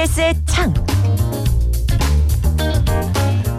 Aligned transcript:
TBS의 0.00 0.34
창. 0.46 0.72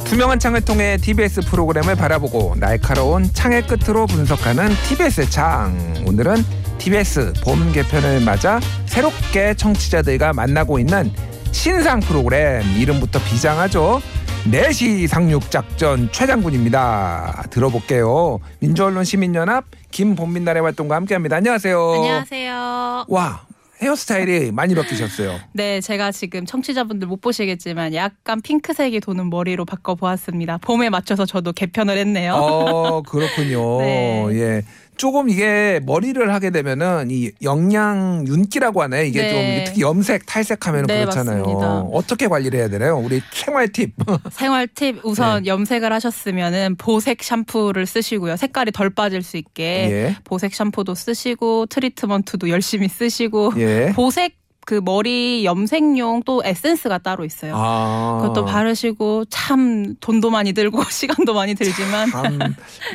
투명한 0.05 0.39
창을 0.39 0.61
통해 0.61 0.97
TBS 0.97 1.41
프로그램을 1.41 1.95
바라보고 1.95 2.55
날카로운 2.57 3.31
창의 3.31 3.61
끝으로 3.67 4.07
분석하는 4.07 4.69
TBS의 4.87 5.29
창. 5.29 5.77
오늘은 6.07 6.37
TBS 6.79 7.33
봄 7.43 7.71
개편을 7.71 8.21
맞아 8.21 8.59
새롭게 8.87 9.53
청취자들과 9.53 10.33
만나고 10.33 10.79
있는 10.79 11.11
신상 11.51 11.99
프로그램 11.99 12.63
이름부터 12.75 13.19
비장하죠. 13.19 14.01
4시 14.45 15.07
상륙 15.07 15.51
작전 15.51 16.11
최장군입니다. 16.11 17.43
들어볼게요. 17.51 18.39
민주언론 18.59 19.03
시민연합 19.03 19.65
김본민날의 19.91 20.63
활동과 20.63 20.95
함께합니다. 20.95 21.35
안녕하세요. 21.35 21.93
안녕하세요. 21.93 23.05
와 23.09 23.50
헤어스타일이 23.81 24.51
많이 24.51 24.75
바뀌셨어요. 24.75 25.39
네, 25.53 25.81
제가 25.81 26.11
지금 26.11 26.45
청취자분들 26.45 27.07
못 27.07 27.19
보시겠지만 27.21 27.93
약간 27.95 28.41
핑크색이 28.41 28.99
도는 28.99 29.29
머리로 29.29 29.65
바꿔 29.65 29.95
보았습니다. 29.95 30.59
봄에 30.59 30.89
맞춰서 30.89 31.25
저도 31.25 31.51
개편을 31.53 31.97
했네요. 31.97 32.33
어 32.35 33.01
그렇군요. 33.07 33.81
네. 33.81 34.25
예. 34.33 34.61
조금 35.01 35.29
이게 35.29 35.79
머리를 35.83 36.31
하게 36.31 36.51
되면은 36.51 37.07
이 37.09 37.31
영양 37.41 38.23
윤기라고 38.27 38.83
하나요? 38.83 39.03
이게 39.03 39.23
네. 39.23 39.29
좀 39.31 39.65
특히 39.65 39.81
염색 39.81 40.27
탈색하면 40.27 40.85
네, 40.85 40.99
그렇잖아요. 40.99 41.39
맞습니다. 41.39 41.79
어떻게 41.91 42.27
관리를 42.27 42.59
해야 42.59 42.69
되나요? 42.69 42.99
우리 42.99 43.19
생활 43.33 43.67
팁. 43.69 43.95
생활 44.29 44.67
팁 44.67 44.99
우선 45.03 45.41
네. 45.41 45.47
염색을 45.47 45.91
하셨으면은 45.91 46.75
보색 46.75 47.23
샴푸를 47.23 47.87
쓰시고요. 47.87 48.35
색깔이 48.37 48.71
덜 48.73 48.91
빠질 48.91 49.23
수 49.23 49.37
있게 49.37 49.63
예. 49.63 50.15
보색 50.23 50.53
샴푸도 50.53 50.93
쓰시고 50.93 51.65
트리트먼트도 51.65 52.49
열심히 52.49 52.87
쓰시고 52.87 53.53
예. 53.57 53.93
보색 53.95 54.40
그 54.65 54.75
머리 54.83 55.43
염색용 55.43 56.21
또 56.23 56.41
에센스가 56.45 56.99
따로 56.99 57.25
있어요. 57.25 57.53
아. 57.55 58.19
그것도 58.21 58.45
바르시고 58.45 59.25
참 59.29 59.95
돈도 59.99 60.29
많이 60.29 60.53
들고 60.53 60.83
시간도 60.89 61.33
많이 61.33 61.55
들지만 61.55 62.09
참 62.11 62.39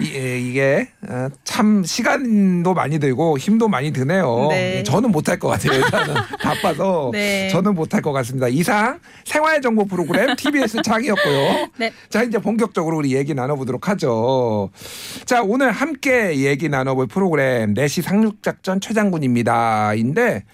이- 0.00 0.14
예, 0.14 0.38
이게 0.40 0.88
어, 1.08 1.28
참 1.44 1.82
시간도 1.84 2.72
많이 2.72 2.98
들고 3.00 3.36
힘도 3.38 3.68
많이 3.68 3.92
드네요. 3.92 4.46
네. 4.50 4.82
저는 4.84 5.10
못할 5.10 5.38
것 5.38 5.48
같아요. 5.48 5.78
일단은 5.80 6.14
바빠서 6.40 7.10
네. 7.12 7.48
저는 7.48 7.74
못할 7.74 8.00
것 8.00 8.12
같습니다. 8.12 8.46
이상 8.48 9.00
생활 9.24 9.60
정보 9.60 9.84
프로그램 9.86 10.36
TBS 10.36 10.82
창이었고요. 10.82 11.68
네. 11.78 11.92
자 12.08 12.22
이제 12.22 12.38
본격적으로 12.38 12.96
우리 12.98 13.14
얘기 13.14 13.34
나눠보도록 13.34 13.88
하죠. 13.88 14.70
자 15.24 15.42
오늘 15.42 15.72
함께 15.72 16.36
얘기 16.38 16.68
나눠볼 16.68 17.08
프로그램 17.08 17.74
4시 17.74 18.02
상륙작전 18.02 18.80
최장군입니다.인데 18.80 20.44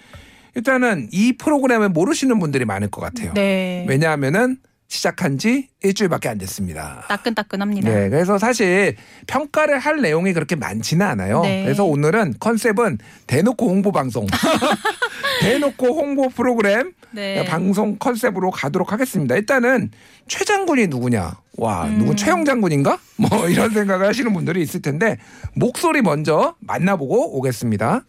일단은 0.55 1.09
이 1.11 1.33
프로그램을 1.33 1.89
모르시는 1.89 2.39
분들이 2.39 2.65
많을 2.65 2.89
것 2.89 3.01
같아요. 3.01 3.33
네. 3.33 3.85
왜냐하면은 3.87 4.57
시작한 4.87 5.39
지 5.39 5.69
일주일밖에 5.81 6.29
안 6.29 6.37
됐습니다. 6.37 7.05
따끈따끈합니다. 7.09 7.89
네, 7.89 8.09
그래서 8.09 8.37
사실 8.37 8.95
평가를 9.25 9.79
할 9.79 10.01
내용이 10.01 10.33
그렇게 10.33 10.55
많지는 10.55 11.05
않아요. 11.05 11.41
네. 11.41 11.63
그래서 11.63 11.83
오늘은 11.83 12.35
컨셉은 12.39 12.99
대놓고 13.25 13.67
홍보 13.67 13.91
방송, 13.91 14.27
대놓고 15.41 15.87
홍보 15.87 16.29
프로그램 16.29 16.93
네. 17.11 17.43
방송 17.45 17.97
컨셉으로 17.97 18.51
가도록 18.51 18.91
하겠습니다. 18.91 19.35
일단은 19.35 19.89
최 20.27 20.45
장군이 20.45 20.87
누구냐? 20.87 21.37
와, 21.57 21.85
음. 21.85 21.97
누군 21.97 22.15
최영 22.15 22.45
장군인가? 22.45 22.99
뭐 23.17 23.49
이런 23.49 23.71
생각을 23.71 24.07
하시는 24.07 24.31
분들이 24.31 24.61
있을 24.61 24.81
텐데 24.81 25.17
목소리 25.55 26.03
먼저 26.03 26.55
만나보고 26.59 27.37
오겠습니다. 27.37 28.03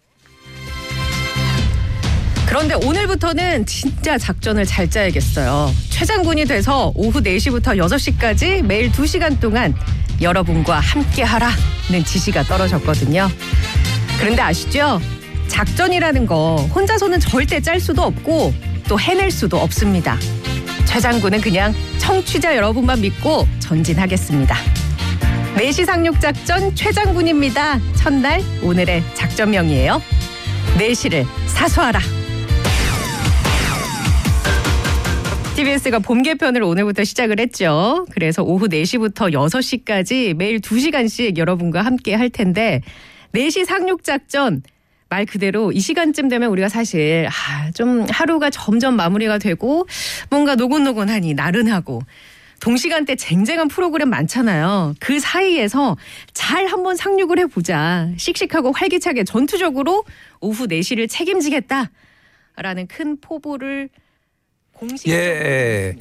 그런데 2.47 2.75
오늘부터는 2.75 3.67
진짜 3.67 4.17
작전을 4.19 4.65
잘 4.65 4.89
짜야겠어요. 4.89 5.73
최장군이 5.91 6.45
돼서 6.45 6.93
오후 6.95 7.21
4시부터 7.21 7.77
6시까지 7.79 8.63
매일 8.63 8.93
2시간 8.93 9.41
동안 9.41 9.75
여러분과 10.21 10.79
함께 10.79 11.23
하라는 11.23 12.05
지시가 12.05 12.45
떨어졌거든요. 12.45 13.29
그런데 14.19 14.43
아시죠? 14.43 15.01
작전이라는 15.49 16.27
거 16.27 16.57
혼자서는 16.75 17.21
절대 17.21 17.61
짤 17.61 17.81
수도 17.81 18.03
없고 18.03 18.55
또 18.89 19.01
해낼 19.01 19.31
수도 19.31 19.59
없습니다. 19.59 20.17
최장군은 20.85 21.41
그냥 21.41 21.75
청취자 21.99 22.55
여러분만 22.57 23.01
믿고 23.01 23.49
전진하겠습니다. 23.59 24.57
4시 25.57 25.87
상륙 25.87 26.21
작전 26.21 26.75
최장군입니다. 26.75 27.81
첫날 27.97 28.43
오늘의 28.63 29.03
작전명이에요. 29.15 30.01
4시를 30.79 31.27
사수하라. 31.47 32.24
TBS가 35.55 36.01
봄 36.01 36.23
개편을 36.23 36.65
오늘부터 36.65 37.05
시작을 37.05 37.39
했죠. 37.39 38.07
그래서 38.11 38.43
오후 38.43 38.67
4시부터 38.67 39.33
6시까지 39.33 40.35
매일 40.35 40.59
2시간씩 40.59 41.37
여러분과 41.37 41.83
함께 41.83 42.15
할 42.15 42.29
텐데 42.29 42.81
4시 43.35 43.65
상륙작전 43.65 44.65
말 45.09 45.27
그대로 45.27 45.71
이 45.71 45.79
시간쯤 45.79 46.29
되면 46.29 46.51
우리가 46.51 46.69
사실 46.69 47.29
아, 47.29 47.71
좀 47.71 48.05
하루가 48.11 48.51
점점 48.51 48.97
마무리가 48.97 49.39
되고 49.39 49.87
뭔가 50.29 50.57
노곤노곤하니 50.57 51.35
나른하고 51.35 52.03
동시간대 52.61 53.15
쟁쟁한 53.15 53.69
프로그램 53.69 54.11
많잖아요. 54.11 54.95
그 54.99 55.21
사이에서 55.21 55.97
잘 56.33 56.67
한번 56.67 56.97
상륙을 56.97 57.39
해보자. 57.39 58.09
씩씩하고 58.17 58.73
활기차게 58.73 59.23
전투적으로 59.23 60.05
오후 60.41 60.67
4시를 60.67 61.09
책임지겠다. 61.09 61.91
라는 62.57 62.89
큰 62.89 63.21
포부를 63.21 63.89
공식적으로 64.75 65.19
예. 65.21 65.97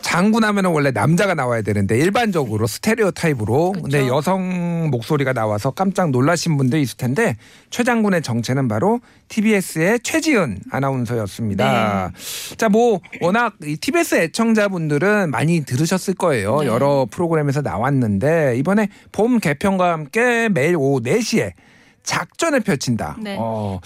장군 0.00 0.44
하면은 0.44 0.70
원래 0.70 0.90
남자가 0.90 1.34
나와야 1.34 1.62
되는데 1.62 1.98
일반적으로 1.98 2.66
스테레오 2.66 3.10
타입으로 3.10 3.72
그쵸. 3.72 3.82
근데 3.82 4.08
여성 4.08 4.88
목소리가 4.90 5.32
나와서 5.32 5.70
깜짝 5.70 6.10
놀라신 6.10 6.56
분들 6.56 6.78
있을 6.80 6.96
텐데 6.96 7.36
최 7.68 7.84
장군의 7.84 8.22
정체는 8.22 8.66
바로 8.66 9.00
TBS의 9.28 10.00
최지은 10.00 10.60
아나운서였습니다. 10.70 12.12
네. 12.14 12.56
자, 12.56 12.68
뭐 12.68 13.00
워낙 13.20 13.54
이 13.62 13.76
TBS 13.76 14.14
애청자분들은 14.16 15.30
많이 15.30 15.64
들으셨을 15.64 16.14
거예요. 16.14 16.60
네. 16.60 16.66
여러 16.66 17.06
프로그램에서 17.10 17.60
나왔는데 17.60 18.56
이번에 18.56 18.88
봄 19.12 19.38
개편과 19.38 19.92
함께 19.92 20.48
매일 20.48 20.76
오후 20.76 21.00
4시에 21.00 21.52
작전을 22.02 22.60
펼친다. 22.60 23.16
네. 23.20 23.36
어, 23.38 23.78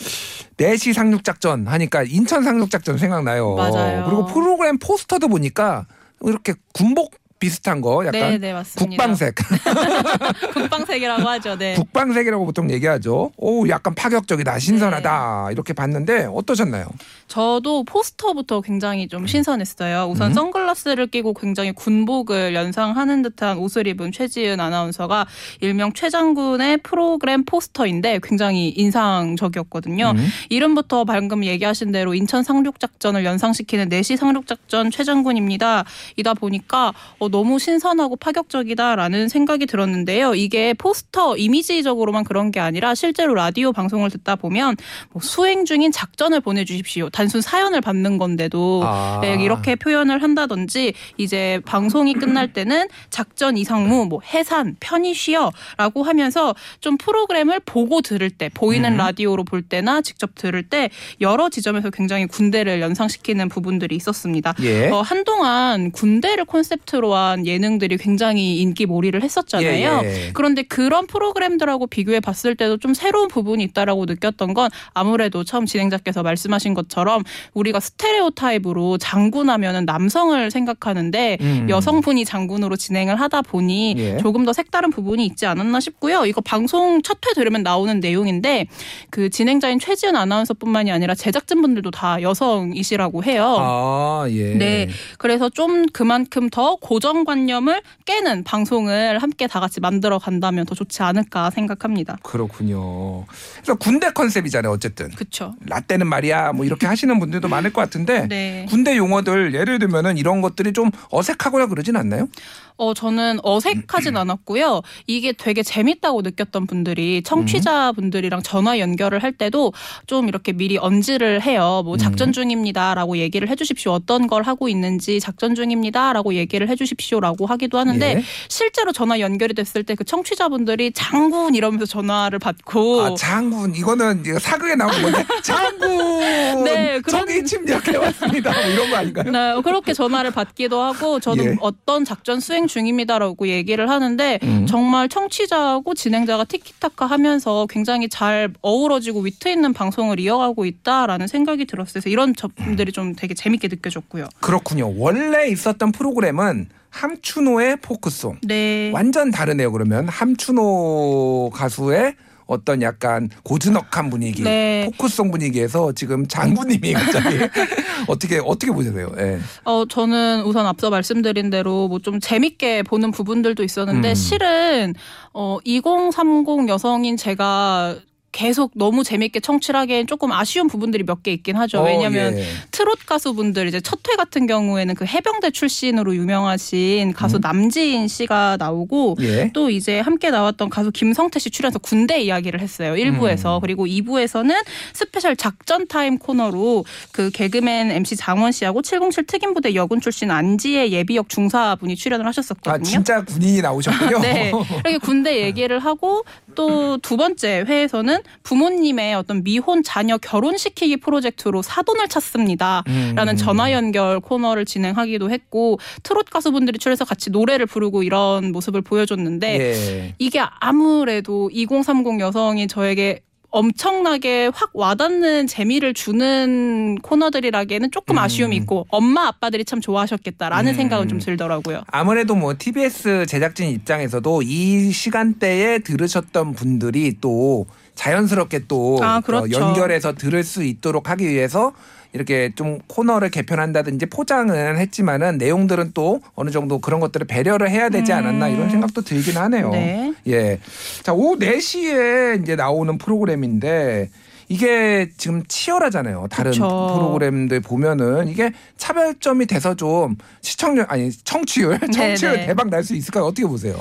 4시 0.56 0.92
상륙작전 0.92 1.66
하니까 1.66 2.02
인천 2.04 2.42
상륙작전 2.44 2.98
생각나요. 2.98 3.54
맞아요. 3.54 4.04
그리고 4.04 4.26
프로그램 4.26 4.78
포스터도 4.78 5.28
보니까 5.28 5.86
이렇게 6.22 6.54
군복 6.72 7.14
비슷한 7.44 7.80
거 7.80 8.06
약간 8.06 8.20
네, 8.20 8.38
네, 8.38 8.52
맞습니다. 8.54 9.04
국방색, 9.04 9.34
국방색이라고 10.54 11.28
하죠. 11.28 11.58
네. 11.58 11.74
국방색이라고 11.74 12.46
보통 12.46 12.70
얘기하죠. 12.70 13.32
오, 13.36 13.68
약간 13.68 13.94
파격적이다, 13.94 14.58
신선하다 14.58 15.48
이렇게 15.52 15.74
봤는데 15.74 16.28
어떠셨나요? 16.32 16.86
저도 17.28 17.84
포스터부터 17.84 18.60
굉장히 18.60 19.08
좀 19.08 19.26
신선했어요. 19.26 20.06
우선 20.10 20.30
음. 20.30 20.34
선글라스를 20.34 21.08
끼고 21.08 21.34
굉장히 21.34 21.72
군복을 21.72 22.54
연상하는 22.54 23.22
듯한 23.22 23.58
옷을 23.58 23.86
입은 23.86 24.12
최지은 24.12 24.60
아나운서가 24.60 25.26
일명 25.60 25.92
최장군의 25.92 26.78
프로그램 26.78 27.44
포스터인데 27.44 28.20
굉장히 28.22 28.70
인상적이었거든요. 28.70 30.12
음. 30.16 30.28
이름부터 30.48 31.04
방금 31.04 31.44
얘기하신 31.44 31.92
대로 31.92 32.14
인천 32.14 32.42
상륙 32.42 32.80
작전을 32.80 33.24
연상시키는 33.24 33.88
4시 33.88 34.16
상륙 34.16 34.46
작전 34.46 34.90
최장군입니다. 34.90 35.84
이다 36.16 36.34
보니까 36.34 36.92
어, 37.18 37.28
너무 37.34 37.58
신선하고 37.58 38.14
파격적이다라는 38.14 39.28
생각이 39.28 39.66
들었는데요. 39.66 40.36
이게 40.36 40.72
포스터 40.72 41.36
이미지적으로만 41.36 42.22
그런 42.22 42.52
게 42.52 42.60
아니라 42.60 42.94
실제로 42.94 43.34
라디오 43.34 43.72
방송을 43.72 44.08
듣다 44.10 44.36
보면 44.36 44.76
뭐 45.10 45.20
수행 45.20 45.64
중인 45.64 45.90
작전을 45.90 46.40
보내주십시오. 46.40 47.10
단순 47.10 47.40
사연을 47.40 47.80
받는 47.80 48.18
건데도 48.18 48.82
아. 48.84 49.18
네, 49.20 49.34
이렇게 49.42 49.74
표현을 49.74 50.22
한다든지 50.22 50.94
이제 51.16 51.60
방송이 51.64 52.14
끝날 52.14 52.52
때는 52.52 52.86
작전 53.10 53.56
이상무, 53.56 54.06
뭐 54.06 54.20
해산, 54.32 54.76
편히 54.78 55.12
쉬어라고 55.12 56.04
하면서 56.04 56.54
좀 56.78 56.96
프로그램을 56.96 57.58
보고 57.66 58.00
들을 58.00 58.30
때 58.30 58.48
보이는 58.54 58.92
음. 58.92 58.96
라디오로 58.96 59.42
볼 59.42 59.62
때나 59.62 60.02
직접 60.02 60.36
들을 60.36 60.62
때 60.62 60.88
여러 61.20 61.48
지점에서 61.48 61.90
굉장히 61.90 62.26
군대를 62.26 62.80
연상시키는 62.80 63.48
부분들이 63.48 63.96
있었습니다. 63.96 64.54
예. 64.62 64.88
어, 64.90 65.00
한동안 65.00 65.90
군대를 65.90 66.44
콘셉트로 66.44 67.12
한 67.12 67.23
관련한 67.24 67.46
예능들이 67.46 67.96
굉장히 67.96 68.58
인기 68.58 68.86
몰이를 68.86 69.22
했었잖아요. 69.22 70.00
예, 70.04 70.26
예. 70.26 70.30
그런데 70.32 70.62
그런 70.62 71.06
프로그램들하고 71.06 71.86
비교해 71.86 72.20
봤을 72.20 72.54
때도 72.54 72.76
좀 72.76 72.94
새로운 72.94 73.28
부분이 73.28 73.64
있다라고 73.64 74.04
느꼈던 74.04 74.54
건 74.54 74.70
아무래도 74.92 75.44
처음 75.44 75.66
진행자께서 75.66 76.22
말씀하신 76.22 76.74
것처럼 76.74 77.22
우리가 77.54 77.80
스테레오 77.80 78.30
타입으로 78.30 78.98
장군하면은 78.98 79.86
남성을 79.86 80.50
생각하는데 80.50 81.38
음. 81.40 81.66
여성분이 81.68 82.24
장군으로 82.24 82.76
진행을 82.76 83.20
하다 83.20 83.42
보니 83.42 83.94
예. 83.96 84.18
조금 84.18 84.44
더 84.44 84.52
색다른 84.52 84.90
부분이 84.90 85.24
있지 85.26 85.46
않았나 85.46 85.80
싶고요. 85.80 86.26
이거 86.26 86.40
방송 86.40 87.00
첫 87.02 87.14
회 87.26 87.32
들으면 87.32 87.62
나오는 87.62 88.00
내용인데 88.00 88.66
그 89.08 89.30
진행자인 89.30 89.78
최지은 89.78 90.14
아나운서뿐만이 90.14 90.92
아니라 90.92 91.14
제작진분들도 91.14 91.90
다 91.90 92.20
여성이시라고 92.20 93.24
해요. 93.24 93.56
아, 93.58 94.26
예. 94.28 94.54
네. 94.54 94.88
그래서 95.16 95.48
좀 95.48 95.86
그만큼 95.86 96.50
더 96.50 96.76
고정 96.76 97.03
관념을 97.24 97.82
깨는 98.06 98.44
방송을 98.44 99.18
함께 99.18 99.46
다 99.46 99.60
같이 99.60 99.80
만들어 99.80 100.18
간다면 100.18 100.64
더 100.64 100.74
좋지 100.74 101.02
않을까 101.02 101.50
생각합니다. 101.50 102.16
그렇군요. 102.22 103.26
그래서 103.56 103.74
군대 103.74 104.10
컨셉이잖아요, 104.10 104.72
어쨌든. 104.72 105.10
그렇죠. 105.10 105.54
라떼는 105.66 106.06
말이야, 106.06 106.52
뭐 106.52 106.64
이렇게 106.64 106.86
하시는 106.86 107.18
분들도 107.18 107.48
많을 107.48 107.72
것 107.72 107.80
같은데. 107.82 108.26
네. 108.28 108.66
군대 108.68 108.96
용어들 108.96 109.54
예를 109.54 109.78
들면은 109.78 110.16
이런 110.16 110.40
것들이 110.40 110.72
좀 110.72 110.90
어색하거나 111.10 111.66
그러진 111.66 111.96
않나요? 111.96 112.28
어, 112.76 112.92
저는 112.92 113.38
어색하진 113.44 114.16
않았고요. 114.16 114.82
이게 115.06 115.32
되게 115.32 115.62
재밌다고 115.62 116.22
느꼈던 116.22 116.66
분들이 116.66 117.22
청취자분들이랑 117.22 118.42
전화 118.42 118.80
연결을 118.80 119.22
할 119.22 119.30
때도 119.32 119.72
좀 120.08 120.26
이렇게 120.28 120.52
미리 120.52 120.76
언지를 120.76 121.40
해요. 121.42 121.82
뭐 121.84 121.96
작전 121.96 122.32
중입니다라고 122.32 123.16
얘기를 123.18 123.48
해 123.48 123.54
주십시오. 123.54 123.92
어떤 123.92 124.26
걸 124.26 124.42
하고 124.42 124.68
있는지 124.68 125.20
작전 125.20 125.54
중입니다라고 125.54 126.34
얘기를 126.34 126.68
해 126.68 126.74
주십시오라고 126.74 127.46
하기도 127.46 127.78
하는데 127.78 128.16
예. 128.16 128.22
실제로 128.48 128.92
전화 128.92 129.20
연결이 129.20 129.54
됐을 129.54 129.82
때 129.84 129.94
그 129.94 130.02
청취자분들이 130.02 130.90
장군 130.92 131.54
이러면서 131.54 131.86
전화를 131.86 132.40
받고 132.40 133.02
아, 133.02 133.14
장군 133.14 133.76
이거는 133.76 134.24
이거 134.26 134.40
사극에 134.40 134.74
나오는 134.74 135.00
건데 135.02 135.24
장군 135.44 136.64
네, 136.64 137.00
그런- 137.00 137.20
적이 137.26 137.44
침략해 137.44 137.96
왔습니다. 137.96 138.50
뭐 138.52 138.60
이런 138.62 138.90
거 138.90 138.96
아닌가요? 138.96 139.30
네, 139.30 139.62
그렇게 139.62 139.92
전화를 139.94 140.32
받기도 140.32 140.82
하고 140.82 141.20
저는 141.20 141.44
예. 141.44 141.56
어떤 141.60 142.04
작전 142.04 142.40
수행 142.40 142.63
중입니다라고 142.66 143.48
얘기를 143.48 143.88
하는데 143.88 144.38
음. 144.42 144.66
정말 144.66 145.08
청취자하고 145.08 145.94
진행자가 145.94 146.44
티키타카 146.44 147.06
하면서 147.06 147.66
굉장히 147.68 148.08
잘 148.08 148.52
어우러지고 148.60 149.20
위트 149.20 149.48
있는 149.48 149.72
방송을 149.72 150.20
이어가고 150.20 150.64
있다라는 150.64 151.26
생각이 151.26 151.64
들었어요. 151.64 151.92
그래서 151.94 152.08
이런 152.08 152.34
점들이 152.34 152.92
좀 152.92 153.14
되게 153.14 153.34
재밌게 153.34 153.68
느껴졌고요. 153.68 154.28
그렇군요. 154.40 154.92
원래 154.96 155.48
있었던 155.48 155.92
프로그램은 155.92 156.68
함춘호의 156.90 157.78
포크송 157.82 158.38
네. 158.42 158.90
완전 158.92 159.30
다르네요. 159.30 159.72
그러면 159.72 160.08
함춘호 160.08 161.50
가수의 161.52 162.14
어떤 162.46 162.80
약간 162.82 163.28
고즈넉한 163.42 164.10
분위기, 164.10 164.42
네. 164.42 164.84
포크송 164.86 165.30
분위기에서 165.30 165.92
지금 165.92 166.26
장군님이 166.28 166.92
갑자기 166.92 167.38
어떻게 168.06 168.38
어떻게 168.38 168.70
보세요? 168.70 169.10
예. 169.18 169.38
어, 169.64 169.84
저는 169.86 170.42
우선 170.44 170.66
앞서 170.66 170.90
말씀드린 170.90 171.50
대로 171.50 171.88
뭐 171.88 172.04
좀 172.04 172.20
재밌게 172.20 172.82
보는 172.82 173.12
부분들도 173.12 173.64
있었는데 173.64 174.10
음. 174.10 174.14
실은 174.14 174.94
어, 175.32 175.56
2030 175.64 176.68
여성인 176.68 177.16
제가 177.16 177.96
계속 178.34 178.72
너무 178.74 179.04
재밌게 179.04 179.38
청취를 179.40 179.78
하기엔 179.80 180.06
조금 180.08 180.32
아쉬운 180.32 180.66
부분들이 180.66 181.04
몇 181.04 181.22
개 181.22 181.32
있긴 181.32 181.56
하죠. 181.56 181.78
어, 181.78 181.84
왜냐하면 181.84 182.36
예. 182.36 182.44
트롯 182.72 183.06
가수분들 183.06 183.68
이제 183.68 183.80
첫 183.80 184.00
회 184.10 184.16
같은 184.16 184.46
경우에는 184.46 184.94
그 184.96 185.06
해병대 185.06 185.50
출신으로 185.52 186.14
유명하신 186.14 187.14
가수 187.14 187.38
남진 187.38 188.06
씨가 188.08 188.56
나오고 188.58 189.16
음. 189.18 189.24
예. 189.24 189.50
또 189.54 189.70
이제 189.70 189.98
함께 190.00 190.30
나왔던 190.30 190.68
가수 190.68 190.90
김성태 190.92 191.38
씨 191.38 191.48
출연해서 191.50 191.78
군대 191.78 192.20
이야기를 192.20 192.60
했어요. 192.60 192.94
1부에서. 192.94 193.56
음. 193.56 193.60
그리고 193.62 193.86
2부에서는 193.86 194.54
스페셜 194.92 195.36
작전 195.36 195.86
타임 195.86 196.18
코너로 196.18 196.84
그 197.12 197.30
개그맨 197.30 197.92
MC 197.92 198.16
장원 198.16 198.52
씨하고 198.52 198.82
707 198.82 199.24
특임부대 199.26 199.74
여군 199.74 200.00
출신 200.02 200.30
안지의 200.30 200.92
예비역 200.92 201.28
중사분이 201.30 201.96
출연을 201.96 202.26
하셨었거든요. 202.26 202.74
아 202.74 202.78
진짜 202.82 203.24
군인이 203.24 203.62
나오셨군요. 203.62 204.18
네. 204.26 204.52
이렇게 204.84 204.98
군대 204.98 205.40
얘기를 205.46 205.78
하고 205.78 206.24
또 206.54 206.84
두 207.04 207.16
번째 207.16 207.64
회에서는 207.66 208.22
부모님의 208.42 209.14
어떤 209.14 209.42
미혼 209.42 209.82
자녀 209.82 210.16
결혼시키기 210.18 210.98
프로젝트로 210.98 211.62
사돈을 211.62 212.08
찾습니다. 212.08 212.82
음. 212.88 213.12
라는 213.14 213.36
전화 213.36 213.72
연결 213.72 214.20
코너를 214.20 214.64
진행하기도 214.64 215.30
했고 215.30 215.78
트롯 216.02 216.30
가수분들이 216.30 216.78
출연해서 216.78 217.04
같이 217.04 217.30
노래를 217.30 217.66
부르고 217.66 218.02
이런 218.02 218.52
모습을 218.52 218.82
보여줬는데 218.82 219.60
예. 219.60 220.14
이게 220.18 220.40
아무래도 220.60 221.50
2030 221.52 222.20
여성이 222.20 222.66
저에게 222.66 223.20
엄청나게 223.54 224.50
확 224.52 224.70
와닿는 224.72 225.46
재미를 225.46 225.94
주는 225.94 226.96
코너들이라기에는 226.96 227.92
조금 227.92 228.16
음. 228.16 228.18
아쉬움이 228.18 228.56
있고 228.56 228.84
엄마 228.90 229.28
아빠들이 229.28 229.64
참 229.64 229.80
좋아하셨겠다라는 229.80 230.72
음. 230.72 230.76
생각은 230.76 231.08
좀 231.08 231.20
들더라고요. 231.20 231.82
아무래도 231.86 232.34
뭐 232.34 232.54
TBS 232.58 233.26
제작진 233.26 233.68
입장에서도 233.68 234.42
이 234.42 234.90
시간대에 234.90 235.78
들으셨던 235.78 236.54
분들이 236.54 237.14
또 237.20 237.66
자연스럽게 237.94 238.66
또 238.66 238.98
아, 239.00 239.18
어, 239.18 239.20
그렇죠. 239.20 239.52
연결해서 239.52 240.14
들을 240.14 240.42
수 240.42 240.64
있도록 240.64 241.08
하기 241.10 241.28
위해서 241.28 241.72
이렇게 242.14 242.52
좀 242.54 242.78
코너를 242.86 243.28
개편한다든지 243.28 244.06
포장은 244.06 244.78
했지만은 244.78 245.36
내용들은 245.36 245.90
또 245.94 246.20
어느 246.36 246.50
정도 246.50 246.78
그런 246.78 247.00
것들을 247.00 247.26
배려를 247.26 247.68
해야 247.68 247.88
되지 247.88 248.12
않았나 248.12 248.48
이런 248.48 248.70
생각도 248.70 249.02
들긴 249.02 249.36
하네요. 249.36 249.66
음. 249.66 249.72
네. 249.72 250.14
예. 250.28 250.60
자, 251.02 251.12
오후 251.12 251.36
4시에 251.38 252.40
이제 252.40 252.54
나오는 252.54 252.96
프로그램인데 252.98 254.10
이게 254.48 255.10
지금 255.16 255.42
치열하잖아요. 255.48 256.28
다른 256.30 256.52
그쵸. 256.52 256.68
프로그램들 256.94 257.60
보면은 257.60 258.28
이게 258.28 258.52
차별점이 258.76 259.46
돼서 259.46 259.74
좀 259.74 260.16
시청률 260.40 260.86
아니 260.88 261.10
청취율 261.10 261.80
청취율 261.92 262.32
네. 262.36 262.46
대박 262.46 262.68
날 262.68 262.84
수 262.84 262.94
있을까요? 262.94 263.24
어떻게 263.24 263.44
보세요? 263.46 263.74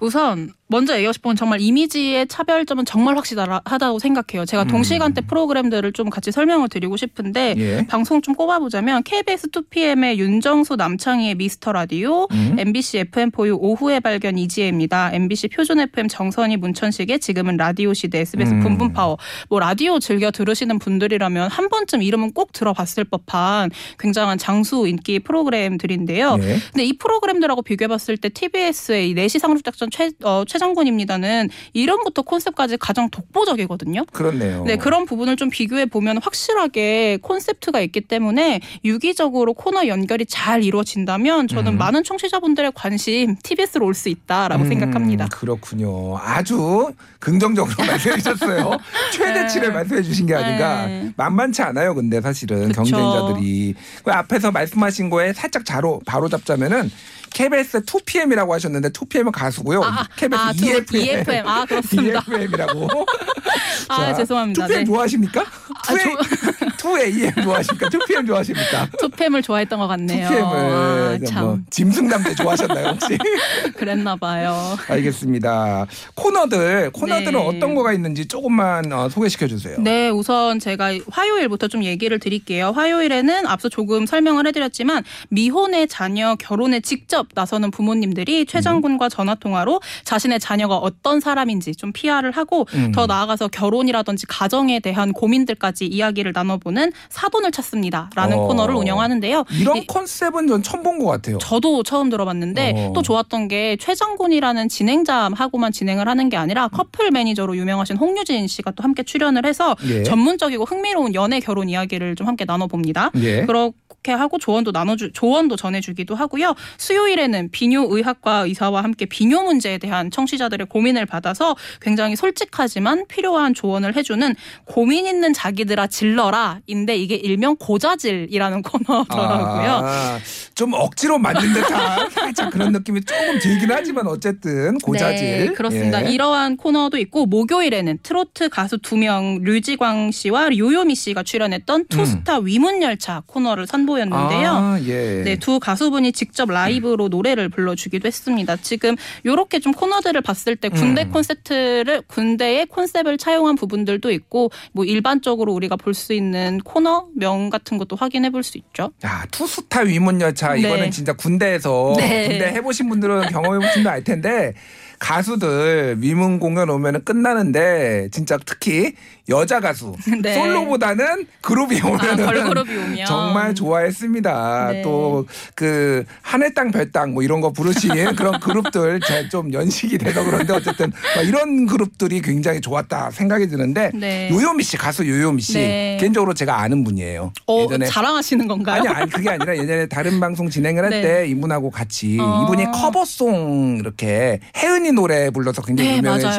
우선 0.00 0.52
먼저 0.68 0.94
얘기하고 0.94 1.12
싶은 1.12 1.30
건 1.30 1.36
정말 1.36 1.60
이미지의 1.60 2.28
차별점은 2.28 2.84
정말 2.84 3.16
확실하다고 3.16 3.98
생각해요. 3.98 4.44
제가 4.44 4.64
음. 4.64 4.68
동시간대 4.68 5.22
프로그램들을 5.22 5.92
좀 5.92 6.10
같이 6.10 6.30
설명을 6.30 6.68
드리고 6.68 6.96
싶은데 6.96 7.54
예. 7.56 7.86
방송 7.88 8.20
좀 8.20 8.34
꼽아보자면 8.34 9.02
KBS 9.02 9.48
2PM의 9.48 10.18
윤정수 10.18 10.76
남창희의 10.76 11.36
미스터 11.36 11.72
라디오, 11.72 12.28
음. 12.32 12.56
MBC 12.58 13.04
FM4U 13.04 13.58
오후의 13.58 14.00
발견 14.00 14.36
이지혜입니다. 14.36 15.10
MBC 15.14 15.48
표준 15.48 15.80
FM 15.80 16.08
정선희 16.08 16.58
문천식의 16.58 17.18
지금은 17.20 17.56
라디오 17.56 17.94
시대 17.94 18.20
SBS 18.20 18.52
음. 18.52 18.60
분분 18.60 18.92
파워. 18.92 19.16
뭐 19.48 19.60
라디오 19.60 19.98
즐겨 19.98 20.30
들으시는 20.30 20.78
분들이라면 20.78 21.50
한 21.50 21.68
번쯤 21.70 22.02
이름은 22.02 22.32
꼭 22.32 22.52
들어봤을 22.52 23.04
법한 23.04 23.70
굉장한 23.98 24.36
장수 24.36 24.86
인기 24.86 25.18
프로그램들인데요. 25.18 26.36
예. 26.40 26.56
근데 26.72 26.84
이 26.84 26.98
프로그램들하고 26.98 27.62
비교해봤을 27.62 28.18
때 28.18 28.28
TBS의 28.28 29.10
이 29.10 29.14
4시 29.14 29.38
상륙작전 29.38 29.88
최, 29.90 30.10
어, 30.22 30.44
최 30.46 30.57
장군입니다는 30.58 31.48
이름부터 31.74 32.22
콘셉트까지 32.22 32.76
가장 32.78 33.08
독보적이거든요. 33.10 34.04
그렇네요. 34.12 34.64
네, 34.64 34.76
그런 34.76 35.04
부분을 35.06 35.36
좀 35.36 35.50
비교해 35.50 35.86
보면 35.86 36.18
확실하게 36.18 37.18
콘셉트가 37.22 37.80
있기 37.80 38.02
때문에 38.02 38.60
유기적으로 38.84 39.54
코너 39.54 39.86
연결이 39.86 40.24
잘 40.26 40.64
이루어진다면 40.64 41.48
저는 41.48 41.72
음. 41.74 41.78
많은 41.78 42.04
청취자분들의 42.04 42.72
관심 42.74 43.36
TBS로 43.42 43.84
올 43.86 43.98
수 43.98 44.08
있다라고 44.08 44.62
음, 44.62 44.68
생각합니다. 44.68 45.26
그렇군요. 45.32 46.16
아주 46.18 46.92
긍정적으로 47.18 47.74
말씀해 47.84 48.16
주셨어요. 48.18 48.70
최대치를 49.12 49.68
네. 49.68 49.74
말씀해 49.74 50.02
주신 50.02 50.26
게 50.26 50.34
아닌가. 50.36 50.86
네. 50.86 51.12
만만치 51.16 51.62
않아요. 51.62 51.94
근데 51.96 52.20
사실은 52.20 52.68
그쵸. 52.68 52.82
경쟁자들이. 52.84 53.74
그 54.04 54.12
앞에서 54.12 54.52
말씀하신 54.52 55.10
거에 55.10 55.32
살짝 55.32 55.64
자로 55.64 56.00
바로 56.06 56.28
잡자면은 56.28 56.90
KBS 57.32 57.80
2PM이라고 57.82 58.50
하셨는데 58.50 58.90
2PM은 58.90 59.32
가수고요. 59.32 59.82
아, 59.82 60.06
KBS 60.16 60.40
아, 60.40 60.52
두- 60.52 60.64
EFM. 60.66 61.00
EFM. 61.00 61.46
아, 61.46 61.64
그렇습니다. 61.66 62.24
EFM이라고. 62.28 62.88
아, 63.88 64.14
죄송합니다. 64.14 64.66
2PM 64.66 64.68
네. 64.68 64.84
좋아하십니까? 64.84 65.40
아, 65.42 65.94
2A, 65.94 66.76
2AM 66.78 67.42
좋아하십니까? 67.42 67.88
2PM 67.88 68.26
좋아하십니까? 68.26 68.86
투팸을 69.00 69.42
좋아했던 69.42 69.78
것 69.78 69.86
같네요. 69.88 70.28
2PM을 70.28 71.22
아, 71.24 71.26
참 71.26 71.44
뭐 71.44 71.58
짐승남대 71.70 72.34
좋아하셨나요 72.34 72.88
혹시? 72.88 73.18
그랬나 73.76 74.16
봐요. 74.16 74.76
알겠습니다. 74.88 75.86
코너들 76.14 76.90
코너들은 76.90 77.32
네. 77.32 77.46
어떤 77.46 77.74
거가 77.74 77.92
있는지 77.92 78.26
조금만 78.26 78.92
어, 78.92 79.08
소개시켜 79.08 79.46
주세요. 79.46 79.76
네, 79.80 80.08
우선 80.08 80.58
제가 80.58 80.90
화요일부터 81.10 81.68
좀 81.68 81.84
얘기를 81.84 82.18
드릴게요. 82.18 82.72
화요일에는 82.74 83.46
앞서 83.46 83.68
조금 83.68 84.06
설명을 84.06 84.46
해드렸지만 84.46 85.04
미혼의 85.30 85.88
자녀 85.88 86.34
결혼에 86.36 86.80
직접 86.80 87.28
나서는 87.34 87.70
부모님들이 87.70 88.46
최 88.46 88.60
장군과 88.60 89.08
전화 89.08 89.34
통화로 89.34 89.80
자신의 90.04 90.40
자녀가 90.40 90.76
어떤 90.76 91.20
사람인지 91.20 91.74
좀 91.76 91.92
PR을 91.92 92.32
하고 92.32 92.66
음. 92.74 92.92
더 92.92 93.06
나아가서 93.06 93.47
결혼이라든지 93.48 94.26
가정에 94.26 94.80
대한 94.80 95.12
고민들까지 95.12 95.86
이야기를 95.86 96.32
나눠보는 96.34 96.92
사돈을 97.08 97.50
찾습니다라는 97.52 98.38
어. 98.38 98.46
코너를 98.48 98.74
운영하는데요. 98.76 99.44
이런 99.60 99.76
이- 99.78 99.86
컨셉은 99.86 100.46
전 100.48 100.62
처음 100.62 100.82
본 100.82 100.98
것 100.98 101.06
같아요. 101.06 101.38
저도 101.38 101.82
처음 101.84 102.10
들어봤는데 102.10 102.72
어. 102.76 102.92
또 102.94 103.02
좋았던 103.02 103.48
게 103.48 103.76
최장군이라는 103.80 104.68
진행자하고만 104.68 105.72
진행을 105.72 106.08
하는 106.08 106.28
게 106.28 106.36
아니라 106.36 106.68
커플 106.68 107.10
매니저로 107.10 107.56
유명하신 107.56 107.96
홍유진 107.96 108.46
씨가 108.48 108.72
또 108.72 108.82
함께 108.82 109.02
출연을 109.02 109.46
해서 109.46 109.76
예. 109.88 110.02
전문적이고 110.02 110.64
흥미로운 110.64 111.14
연애 111.14 111.40
결혼 111.40 111.68
이야기를 111.68 112.16
좀 112.16 112.26
함께 112.26 112.44
나눠봅니다. 112.44 113.10
예. 113.16 113.42
그렇게 113.46 114.12
하고 114.12 114.38
조언도 114.38 114.70
나눠주 114.72 115.12
조언도 115.12 115.56
전해주기도 115.56 116.14
하고요. 116.14 116.54
수요일에는 116.78 117.50
비뇨 117.50 117.86
의학과 117.88 118.40
의사와 118.40 118.82
함께 118.82 119.04
비뇨 119.06 119.42
문제에 119.42 119.78
대한 119.78 120.10
청취자들의 120.10 120.66
고민을 120.68 121.06
받아서 121.06 121.54
굉장히 121.80 122.16
솔직하지만 122.16 123.04
필요 123.08 123.27
한 123.36 123.54
조언을 123.54 123.96
해주는 123.96 124.34
고민 124.64 125.06
있는 125.06 125.32
자기들아 125.32 125.86
질러라인데 125.88 126.96
이게 126.96 127.14
일명 127.16 127.56
고자질이라는 127.56 128.62
코너더라고요. 128.62 129.70
아, 129.84 130.18
좀 130.54 130.72
억지로 130.74 131.18
만든 131.18 131.52
듯한 131.52 132.10
살짝 132.10 132.50
그런 132.52 132.72
느낌이 132.72 133.02
조금 133.04 133.38
들긴 133.38 133.70
하지만 133.70 134.06
어쨌든 134.06 134.78
고자질. 134.78 135.18
네, 135.46 135.46
그렇습니다. 135.52 136.06
예. 136.06 136.12
이러한 136.12 136.56
코너도 136.56 136.98
있고 136.98 137.26
목요일에는 137.26 137.98
트로트 138.02 138.48
가수 138.48 138.78
두 138.78 138.96
명 138.98 139.38
류지광 139.42 140.10
씨와 140.10 140.48
요요미 140.56 140.94
씨가 140.96 141.22
출연했던 141.22 141.86
투스타 141.88 142.38
위문열차 142.40 143.22
코너를 143.26 143.66
선보였는데요. 143.68 144.50
음. 144.50 144.56
아, 144.56 144.80
예. 144.86 145.22
네, 145.24 145.36
두 145.36 145.60
가수분이 145.60 146.10
직접 146.12 146.50
라이브로 146.50 147.08
노래를 147.08 147.48
불러주기도 147.48 148.06
했습니다. 148.08 148.56
지금 148.56 148.96
요렇게 149.24 149.60
좀 149.60 149.72
코너들을 149.72 150.20
봤을 150.22 150.56
때 150.56 150.68
군대 150.68 151.02
음. 151.04 151.10
콘셉트를 151.12 152.02
군대의 152.08 152.66
콘셉트를 152.66 153.17
차용한 153.18 153.56
부분들도 153.56 154.10
있고 154.10 154.50
뭐 154.72 154.84
일반적으로 154.84 155.52
우리가 155.52 155.76
볼 155.76 155.94
수 155.94 156.12
있는 156.12 156.58
코너명 156.60 157.50
같은 157.50 157.76
것도 157.78 157.96
확인해 157.96 158.30
볼 158.30 158.42
수 158.44 158.56
있죠. 158.58 158.90
야, 159.04 159.24
투스타 159.32 159.80
위문 159.80 160.20
열차 160.20 160.54
네. 160.54 160.60
이거는 160.60 160.90
진짜 160.92 161.12
군대에서 161.12 161.94
네. 161.98 162.28
군대 162.28 162.46
해보신 162.52 162.88
분들은 162.88 163.28
경험해 163.30 163.58
보신 163.66 163.82
분알 163.82 164.04
텐데 164.04 164.54
가수들 165.00 165.96
위문 166.00 166.38
공연 166.38 166.70
오면은 166.70 167.04
끝나는데 167.04 168.08
진짜 168.12 168.38
특히 168.44 168.94
여자 169.28 169.60
가수 169.60 169.94
네. 170.22 170.34
솔로보다는 170.34 171.26
그룹이 171.42 171.80
아, 171.82 171.86
오면은 171.88 172.24
걸그룹이 172.26 172.76
오면 172.76 173.06
정말 173.06 173.54
좋아했습니다. 173.54 174.68
네. 174.72 174.82
또그 174.82 176.04
하늘 176.22 176.54
땅 176.54 176.70
별 176.70 176.90
땅 176.90 177.12
뭐 177.12 177.22
이런 177.22 177.40
거 177.40 177.52
부르신 177.52 178.14
그런 178.16 178.38
그룹들 178.40 179.00
제가 179.00 179.28
좀 179.28 179.52
연식이 179.52 179.98
돼서 179.98 180.24
그런데 180.24 180.52
어쨌든 180.52 180.92
막 181.16 181.22
이런 181.26 181.66
그룹들이 181.66 182.20
굉장히 182.22 182.60
좋았다 182.60 183.10
생각이 183.10 183.48
드는데 183.48 183.90
네. 183.94 184.30
요요미 184.30 184.62
씨 184.62 184.76
가수 184.76 185.06
요요미 185.06 185.42
씨 185.42 185.54
네. 185.54 185.96
개인적으로 186.00 186.34
제가 186.34 186.60
아는 186.60 186.84
분이에요. 186.84 187.32
어, 187.46 187.60
예전에 187.62 187.86
자랑하시는 187.86 188.48
건가요? 188.48 188.80
아니, 188.80 188.88
아니 188.88 189.10
그게 189.10 189.28
아니라 189.30 189.56
예전에 189.56 189.86
다른 189.86 190.20
방송 190.20 190.48
진행을 190.48 190.82
할 190.84 190.90
네. 190.90 191.02
때 191.02 191.26
이분하고 191.28 191.70
같이 191.70 192.18
어. 192.20 192.44
이분이 192.44 192.66
커버송 192.72 193.78
이렇게 193.80 194.40
혜은이 194.56 194.92
노래 194.92 195.30
불러서 195.30 195.62
굉장히 195.62 195.90
네, 195.90 195.96
유명해진. 195.98 196.30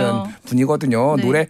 분이거든요. 0.45 1.15
네. 1.17 1.23
노래 1.23 1.47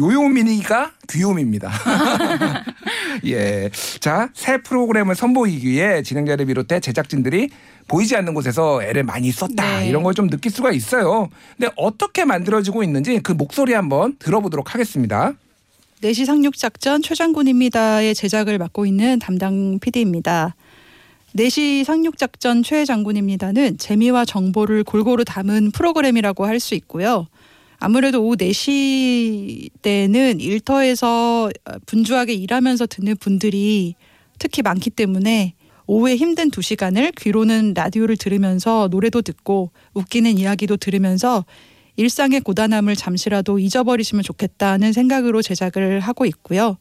요요미니가 0.00 0.92
귀요미입니다. 1.10 1.70
예. 3.26 3.70
자, 4.00 4.30
새 4.34 4.58
프로그램을 4.62 5.14
선보이기 5.14 5.68
위해 5.68 6.02
진행자를 6.02 6.46
비롯해 6.46 6.80
제작진들이 6.80 7.50
보이지 7.86 8.16
않는 8.16 8.34
곳에서 8.34 8.82
애를 8.82 9.02
많이 9.04 9.30
썼다. 9.30 9.80
네. 9.80 9.88
이런 9.88 10.02
걸 10.02 10.14
좀 10.14 10.28
느낄 10.30 10.50
수가 10.50 10.72
있어요. 10.72 11.28
근데 11.56 11.72
어떻게 11.76 12.24
만들어지고 12.24 12.82
있는지 12.82 13.20
그 13.22 13.32
목소리 13.32 13.74
한번 13.74 14.16
들어보도록 14.18 14.74
하겠습니다. 14.74 15.34
4시 16.02 16.24
상륙 16.24 16.56
작전 16.56 17.02
최장군입니다의 17.02 18.14
제작을 18.14 18.58
맡고 18.58 18.86
있는 18.86 19.18
담당 19.18 19.78
PD입니다. 19.80 20.54
4시 21.36 21.84
상륙 21.84 22.16
작전 22.18 22.62
최 22.62 22.84
장군입니다는 22.84 23.78
재미와 23.78 24.24
정보를 24.24 24.82
골고루 24.82 25.24
담은 25.24 25.70
프로그램이라고 25.72 26.46
할 26.46 26.58
수 26.58 26.74
있고요. 26.74 27.26
아무래도 27.80 28.22
오후 28.22 28.36
4시 28.36 29.70
때는 29.80 30.38
일터에서 30.38 31.50
분주하게 31.86 32.34
일하면서 32.34 32.86
듣는 32.86 33.16
분들이 33.16 33.94
특히 34.38 34.60
많기 34.60 34.90
때문에 34.90 35.54
오후에 35.86 36.14
힘든 36.14 36.50
두 36.50 36.60
시간을 36.60 37.12
귀로는 37.12 37.72
라디오를 37.74 38.16
들으면서 38.16 38.88
노래도 38.90 39.22
듣고 39.22 39.72
웃기는 39.94 40.38
이야기도 40.38 40.76
들으면서 40.76 41.44
일상의 41.96 42.40
고단함을 42.42 42.96
잠시라도 42.96 43.58
잊어버리시면 43.58 44.22
좋겠다는 44.22 44.92
생각으로 44.92 45.42
제작을 45.42 46.00
하고 46.00 46.26
있고요. 46.26 46.76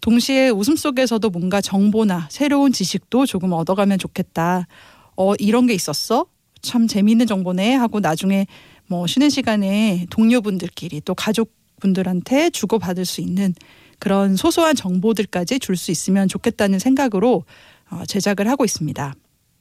동시에 0.00 0.50
웃음 0.50 0.76
속에서도 0.76 1.28
뭔가 1.30 1.60
정보나 1.60 2.28
새로운 2.30 2.72
지식도 2.72 3.26
조금 3.26 3.52
얻어가면 3.52 3.98
좋겠다. 3.98 4.68
어, 5.16 5.34
이런 5.40 5.66
게 5.66 5.74
있었어? 5.74 6.26
참 6.62 6.86
재미있는 6.86 7.26
정보네 7.26 7.74
하고 7.74 8.00
나중에 8.00 8.46
뭐 8.88 9.06
쉬는 9.06 9.30
시간에 9.30 10.06
동료분들끼리 10.10 11.02
또 11.04 11.14
가족분들한테 11.14 12.50
주고받을 12.50 13.04
수 13.04 13.20
있는 13.20 13.54
그런 13.98 14.36
소소한 14.36 14.74
정보들까지 14.74 15.58
줄 15.58 15.76
수 15.76 15.90
있으면 15.90 16.28
좋겠다는 16.28 16.78
생각으로 16.78 17.44
어, 17.90 18.02
제작을 18.06 18.48
하고 18.48 18.64
있습니다. 18.64 19.14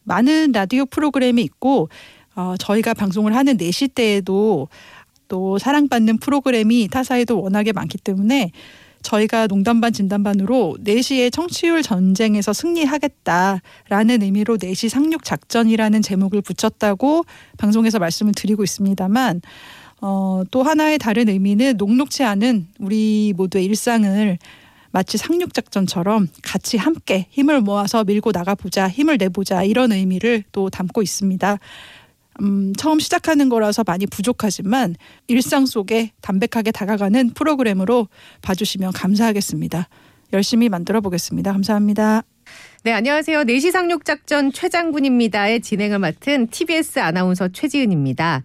많은 0.04 0.52
라디오 0.54 0.86
프로그램이 0.86 1.42
있고 1.44 1.90
어, 2.36 2.56
저희가 2.58 2.94
방송을 2.94 3.36
하는 3.36 3.58
4시 3.58 3.94
때에도 3.94 4.70
또 5.28 5.58
사랑받는 5.58 6.20
프로그램이 6.20 6.88
타사에도 6.88 7.42
워낙에 7.42 7.74
많기 7.74 7.98
때문에 7.98 8.52
저희가 9.02 9.48
농담반 9.48 9.94
진담반으로 9.94 10.78
4시의 10.84 11.32
청취율 11.32 11.82
전쟁에서 11.82 12.54
승리하겠다라는 12.54 14.22
의미로 14.22 14.58
4시 14.58 14.90
상륙 14.90 15.24
작전이라는 15.24 16.02
제목을 16.02 16.42
붙였다고 16.42 17.26
방송에서 17.58 18.00
말씀을 18.00 18.34
드리고 18.34 18.64
있습니다만 18.64 19.42
어, 20.02 20.44
또 20.52 20.64
하나의 20.64 21.00
다른 21.00 21.30
의미는 21.30 21.78
녹록치 21.78 22.24
않은 22.24 22.68
우리 22.80 23.34
모두의 23.36 23.66
일상을 23.66 24.38
마치 24.92 25.18
상륙 25.18 25.54
작전처럼 25.54 26.28
같이 26.44 26.78
함께 26.78 27.28
힘을 27.30 27.62
모아서 27.62 28.04
밀고 28.04 28.32
나가보자, 28.32 28.88
힘을 28.90 29.18
내보자 29.18 29.64
이런 29.64 29.92
의미를 29.92 30.44
또 30.52 30.70
담고 30.70 31.02
있습니다. 31.02 31.60
음, 32.42 32.74
처음 32.78 33.00
시작하는 33.00 33.50
거라서 33.50 33.84
많이 33.86 34.06
부족하지만 34.06 34.96
일상 35.28 35.66
속에 35.66 36.12
담백하게 36.22 36.72
다가가는 36.72 37.32
프로그램으로 37.32 38.08
봐주시면 38.42 38.94
감사하겠습니다. 38.94 39.88
열심히 40.34 40.70
만들어 40.70 41.02
보겠습니다. 41.02 41.52
감사합니다. 41.54 42.24
네, 42.84 42.92
안녕하세요. 42.94 43.44
4시 43.44 43.72
상륙 43.72 44.06
작전 44.06 44.52
최장군입니다의 44.52 45.62
진행을 45.62 46.00
맡은 46.00 46.48
TBS 46.48 47.00
아나운서 47.00 47.48
최지은입니다. 47.50 48.44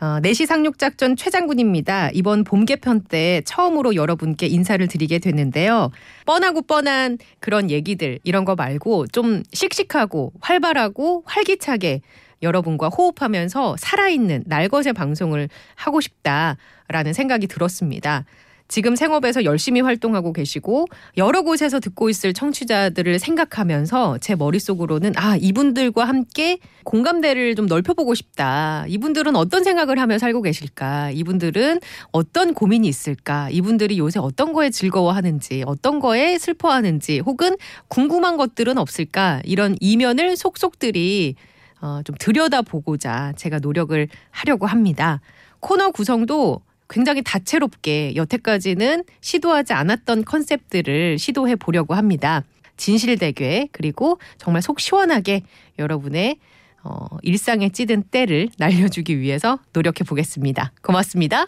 어, 0.00 0.20
4시 0.20 0.46
상륙 0.46 0.78
작전 0.78 1.16
최장군입니다. 1.16 2.10
이번 2.12 2.44
봄 2.44 2.64
개편 2.64 3.00
때 3.00 3.42
처음으로 3.44 3.94
여러분께 3.94 4.46
인사를 4.46 4.86
드리게 4.86 5.18
됐는데요. 5.18 5.90
뻔하고 6.26 6.62
뻔한 6.62 7.18
그런 7.40 7.70
얘기들 7.70 8.18
이런 8.22 8.44
거 8.44 8.54
말고 8.54 9.06
좀 9.08 9.42
씩씩하고 9.52 10.32
활발하고 10.40 11.22
활기차게 11.26 12.02
여러분과 12.44 12.88
호흡하면서 12.88 13.76
살아있는 13.78 14.44
날것의 14.46 14.92
방송을 14.94 15.48
하고 15.74 16.00
싶다라는 16.00 17.12
생각이 17.12 17.48
들었습니다. 17.48 18.24
지금 18.66 18.96
생업에서 18.96 19.44
열심히 19.44 19.80
활동하고 19.82 20.32
계시고 20.32 20.86
여러 21.16 21.42
곳에서 21.42 21.80
듣고 21.80 22.08
있을 22.08 22.32
청취자들을 22.32 23.18
생각하면서 23.18 24.18
제 24.18 24.34
머릿속으로는 24.34 25.12
아, 25.16 25.36
이분들과 25.36 26.04
함께 26.04 26.58
공감대를 26.84 27.56
좀 27.56 27.66
넓혀보고 27.66 28.14
싶다. 28.14 28.84
이분들은 28.88 29.36
어떤 29.36 29.64
생각을 29.64 29.98
하며 29.98 30.18
살고 30.18 30.42
계실까? 30.42 31.10
이분들은 31.10 31.80
어떤 32.10 32.54
고민이 32.54 32.88
있을까? 32.88 33.48
이분들이 33.50 33.98
요새 33.98 34.18
어떤 34.18 34.52
거에 34.52 34.70
즐거워하는지, 34.70 35.62
어떤 35.66 36.00
거에 36.00 36.38
슬퍼하는지, 36.38 37.20
혹은 37.20 37.56
궁금한 37.88 38.36
것들은 38.36 38.78
없을까? 38.78 39.40
이런 39.44 39.76
이면을 39.80 40.36
속속들이 40.36 41.36
어, 41.84 42.00
좀 42.02 42.16
들여다보고자 42.18 43.34
제가 43.36 43.58
노력을 43.58 44.08
하려고 44.30 44.66
합니다. 44.66 45.20
코너 45.60 45.90
구성도 45.90 46.62
굉장히 46.88 47.22
다채롭게 47.22 48.16
여태까지는 48.16 49.04
시도하지 49.20 49.74
않았던 49.74 50.24
컨셉들을 50.24 51.18
시도해 51.18 51.56
보려고 51.56 51.92
합니다. 51.92 52.42
진실되게 52.78 53.68
그리고 53.70 54.18
정말 54.38 54.62
속 54.62 54.80
시원하게 54.80 55.42
여러분의 55.78 56.38
어, 56.82 57.06
일상에 57.22 57.68
찌든 57.68 58.02
때를 58.02 58.48
날려주기 58.56 59.20
위해서 59.20 59.58
노력해 59.74 60.04
보겠습니다. 60.04 60.72
고맙습니다. 60.82 61.46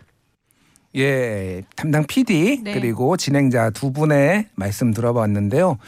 예, 0.96 1.62
담당 1.74 2.06
PD 2.06 2.60
네. 2.62 2.72
그리고 2.72 3.16
진행자 3.16 3.70
두 3.70 3.92
분의 3.92 4.46
말씀 4.54 4.92
들어봤는데요. 4.94 5.78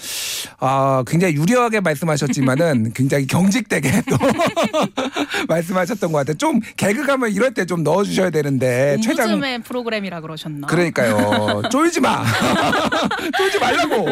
아, 0.60 1.04
굉장히 1.06 1.34
유려하게 1.34 1.80
말씀하셨지만은 1.80 2.92
굉장히 2.96 3.26
경직되게 3.26 4.02
또 4.10 4.16
말씀하셨던 5.48 6.12
것 6.12 6.18
같아요. 6.18 6.36
좀 6.36 6.60
개그감을 6.76 7.32
이럴 7.32 7.54
때 7.54 7.68
좀 7.68 7.82
넣어주셔야 7.82 8.30
되는데 8.30 8.96
네, 8.96 9.00
최장 9.02 9.26
옴부즈맨 9.26 9.62
프로그램이라 9.62 10.20
그러셨나? 10.22 10.66
그러니까요. 10.66 11.62
쫄지 11.70 12.00
마. 12.00 12.24
쫄지 13.36 13.58
말라고. 13.58 14.06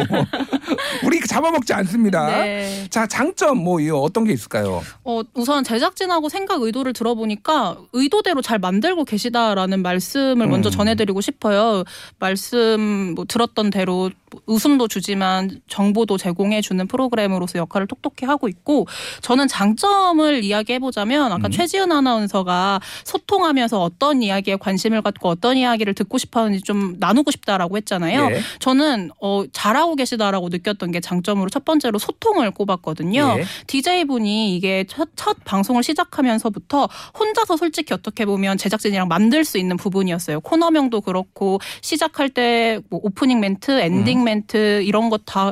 우리 1.03 1.19
잡아먹지 1.21 1.73
않습니다. 1.73 2.27
네. 2.27 2.85
자 2.89 3.07
장점 3.07 3.57
뭐 3.57 3.79
어떤 4.01 4.25
게 4.25 4.33
있을까요? 4.33 4.83
어, 5.03 5.21
우선 5.33 5.63
제작진하고 5.63 6.29
생각 6.29 6.61
의도를 6.61 6.93
들어보니까 6.93 7.77
의도대로 7.93 8.41
잘 8.41 8.59
만들고 8.59 9.05
계시다라는 9.05 9.81
말씀을 9.81 10.45
음. 10.45 10.51
먼저 10.51 10.69
전 10.69 10.86
해드리고 10.87 11.21
싶어요. 11.21 11.83
말씀 12.19 13.13
뭐 13.15 13.25
들었던 13.25 13.69
대로 13.69 14.11
웃음도 14.45 14.87
주지만 14.87 15.61
정보도 15.67 16.17
제공해 16.17 16.61
주는 16.61 16.85
프로그램으로서 16.87 17.59
역할을 17.59 17.87
똑똑히 17.87 18.25
하고 18.25 18.47
있고 18.47 18.87
저는 19.21 19.47
장점을 19.47 20.43
이야기해 20.43 20.79
보자면 20.79 21.31
아까 21.31 21.47
음. 21.47 21.51
최지은 21.51 21.91
아나운서가 21.91 22.79
소통하면서 23.03 23.81
어떤 23.81 24.21
이야기에 24.21 24.57
관심을 24.57 25.01
갖고 25.01 25.29
어떤 25.29 25.57
이야기를 25.57 25.93
듣고 25.93 26.17
싶어하는지 26.17 26.63
좀 26.63 26.95
나누고 26.99 27.31
싶다라고 27.31 27.77
했잖아요. 27.77 28.29
예. 28.31 28.39
저는 28.59 29.11
어, 29.21 29.43
잘하고 29.51 29.95
계시다라고 29.95 30.49
느꼈던 30.49 30.91
게 30.91 30.99
장점으로 30.99 31.49
첫 31.49 31.63
번째로 31.63 31.99
소통을 31.99 32.51
꼽았거든요. 32.51 33.37
예. 33.39 33.45
DJ 33.67 34.05
분이 34.05 34.55
이게 34.55 34.85
첫, 34.87 35.09
첫 35.15 35.37
방송을 35.45 35.83
시작하면서부터 35.83 36.89
혼자서 37.17 37.57
솔직히 37.57 37.93
어떻게 37.93 38.25
보면 38.25 38.57
제작진이랑 38.57 39.07
만들 39.07 39.45
수 39.45 39.57
있는 39.57 39.77
부분이었어요. 39.77 40.41
코너명도 40.41 41.01
그렇고 41.01 41.59
시작할 41.81 42.29
때 42.29 42.77
뭐 42.89 42.99
오프닝 43.03 43.39
멘트, 43.39 43.71
음. 43.71 43.81
엔딩 44.17 44.23
멘트 44.23 44.81
이런 44.83 45.09
것 45.09 45.21
다 45.25 45.51